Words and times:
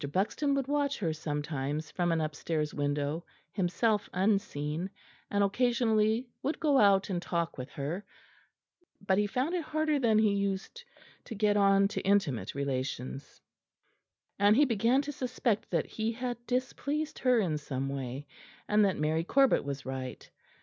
Buxton 0.11 0.55
would 0.55 0.67
watch 0.67 0.97
her 0.97 1.13
sometimes 1.13 1.91
from 1.91 2.11
an 2.11 2.21
upstairs 2.21 2.73
window, 2.73 3.23
himself 3.51 4.09
unseen, 4.13 4.89
and 5.29 5.43
occasionally 5.43 6.27
would 6.41 6.59
go 6.59 6.79
out 6.79 7.11
and 7.11 7.21
talk 7.21 7.55
with 7.55 7.69
her; 7.73 8.03
but 8.99 9.19
he 9.19 9.27
found 9.27 9.53
it 9.53 9.61
harder 9.63 9.99
than 9.99 10.17
he 10.17 10.33
used 10.33 10.83
to 11.25 11.35
get 11.35 11.55
on 11.55 11.87
to 11.89 12.01
intimate 12.01 12.55
relations; 12.55 13.39
and 14.39 14.55
he 14.55 14.65
began 14.65 15.03
to 15.03 15.11
suspect 15.11 15.69
that 15.69 15.85
he 15.85 16.11
had 16.13 16.47
displeased 16.47 17.19
her 17.19 17.37
in 17.39 17.59
some 17.59 17.87
way, 17.87 18.25
and 18.67 18.83
that 18.83 18.97
Mary 18.97 19.23
Corbet 19.23 19.63
was 19.63 19.85
right. 19.85 20.31